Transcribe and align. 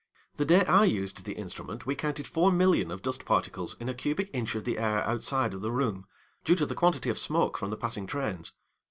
The 0.37 0.45
day 0.45 0.65
I 0.65 0.85
used 0.85 1.25
the 1.25 1.33
instrument 1.33 1.85
we 1.85 1.93
counted 1.93 2.25
4,000,000 2.25 2.91
of 2.91 3.03
dust 3.03 3.23
particles 3.23 3.77
in 3.79 3.87
a 3.87 3.93
cubic 3.93 4.31
inch 4.33 4.55
of 4.55 4.63
the 4.63 4.79
air 4.79 5.03
outside 5.03 5.53
of 5.53 5.61
the 5.61 5.69
room, 5.71 6.07
due 6.43 6.55
to 6.55 6.65
the 6.65 6.73
quantity 6.73 7.11
of 7.11 7.19
smoke 7.19 7.55
from 7.55 7.69
the 7.69 7.77
passing 7.77 8.07
trains. 8.07 8.53